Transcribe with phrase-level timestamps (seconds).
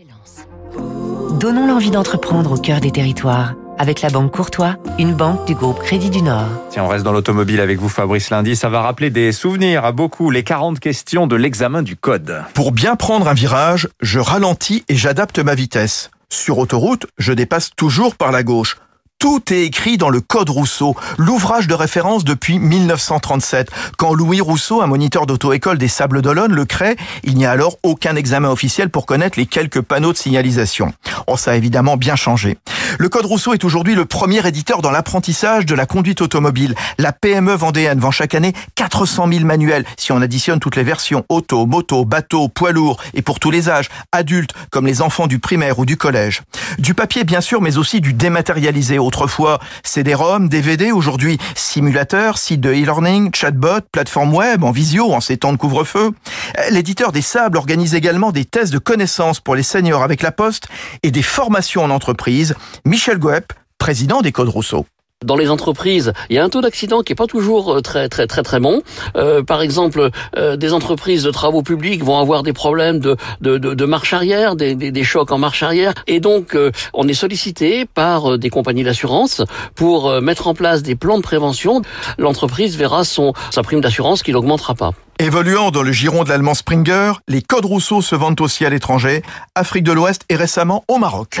[0.00, 0.46] d'excellence.
[1.38, 5.78] Donnons l'envie d'entreprendre au cœur des territoires avec la Banque Courtois, une banque du groupe
[5.78, 6.48] Crédit du Nord.
[6.68, 9.92] Tiens, on reste dans l'automobile avec vous Fabrice Lundi, ça va rappeler des souvenirs à
[9.92, 12.42] beaucoup, les 40 questions de l'examen du code.
[12.52, 16.10] Pour bien prendre un virage, je ralentis et j'adapte ma vitesse.
[16.28, 18.76] Sur autoroute, je dépasse toujours par la gauche.
[19.20, 23.70] Tout est écrit dans le Code Rousseau, l'ouvrage de référence depuis 1937.
[23.98, 27.76] Quand Louis Rousseau, un moniteur d'auto-école des Sables d'Olonne, le crée, il n'y a alors
[27.82, 30.94] aucun examen officiel pour connaître les quelques panneaux de signalisation.
[31.26, 32.56] Oh, ça a évidemment bien changé.
[32.98, 36.74] Le Code Rousseau est aujourd'hui le premier éditeur dans l'apprentissage de la conduite automobile.
[36.98, 41.24] La PME vendéenne vend chaque année 400 000 manuels, si on additionne toutes les versions
[41.28, 45.38] auto, moto, bateau, poids lourd, et pour tous les âges, adultes comme les enfants du
[45.38, 46.42] primaire ou du collège.
[46.78, 52.70] Du papier bien sûr, mais aussi du dématérialisé Autrefois, CD-ROM, DVD, aujourd'hui simulateur, site de
[52.70, 56.10] e-learning, chatbot, plateforme web, en visio, en ces temps de couvre-feu.
[56.70, 60.68] L'éditeur des Sables organise également des tests de connaissances pour les seniors avec la Poste
[61.02, 62.54] et des formations en entreprise.
[62.90, 64.84] Michel Goep, président des Codes Rousseau.
[65.24, 68.08] Dans les entreprises, il y a un taux d'accident qui est pas toujours euh, très
[68.08, 68.82] très très très bon.
[69.14, 73.58] Euh, par exemple, euh, des entreprises de travaux publics vont avoir des problèmes de de,
[73.58, 77.06] de, de marche arrière, des, des, des, chocs en marche arrière, et donc euh, on
[77.06, 79.40] est sollicité par des compagnies d'assurance
[79.76, 81.82] pour mettre en place des plans de prévention.
[82.18, 84.94] L'entreprise verra son sa prime d'assurance qui n'augmentera pas.
[85.20, 89.22] Évoluant dans le giron de l'allemand Springer, les codes Rousseau se vendent aussi à l'étranger,
[89.54, 91.40] Afrique de l'Ouest et récemment au Maroc.